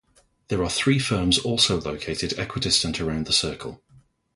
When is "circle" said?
3.33-3.83